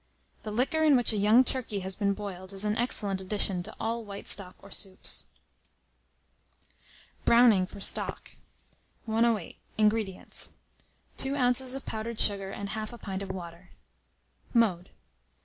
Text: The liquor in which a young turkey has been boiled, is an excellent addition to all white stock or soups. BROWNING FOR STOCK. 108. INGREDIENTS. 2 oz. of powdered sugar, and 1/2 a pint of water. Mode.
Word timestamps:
The 0.41 0.49
liquor 0.49 0.81
in 0.81 0.95
which 0.97 1.13
a 1.13 1.17
young 1.17 1.43
turkey 1.43 1.81
has 1.81 1.95
been 1.95 2.15
boiled, 2.15 2.53
is 2.53 2.65
an 2.65 2.75
excellent 2.75 3.21
addition 3.21 3.61
to 3.61 3.75
all 3.79 4.03
white 4.03 4.27
stock 4.27 4.55
or 4.57 4.71
soups. 4.71 5.27
BROWNING 7.23 7.67
FOR 7.67 7.79
STOCK. 7.79 8.31
108. 9.05 9.57
INGREDIENTS. 9.77 10.49
2 11.17 11.35
oz. 11.35 11.75
of 11.75 11.85
powdered 11.85 12.19
sugar, 12.19 12.49
and 12.49 12.69
1/2 12.69 12.93
a 12.93 12.97
pint 12.97 13.21
of 13.21 13.29
water. 13.29 13.69
Mode. 14.55 14.89